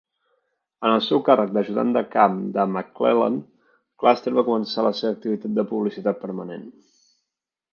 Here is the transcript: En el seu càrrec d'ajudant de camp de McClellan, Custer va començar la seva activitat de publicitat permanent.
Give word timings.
En 0.87 0.91
el 0.93 1.01
seu 1.07 1.19
càrrec 1.27 1.51
d'ajudant 1.57 1.91
de 1.97 2.01
camp 2.15 2.39
de 2.55 2.65
McClellan, 2.71 3.37
Custer 4.05 4.35
va 4.39 4.47
començar 4.49 4.87
la 4.87 4.93
seva 5.01 5.13
activitat 5.19 5.55
de 5.61 5.67
publicitat 5.75 6.23
permanent. 6.27 6.69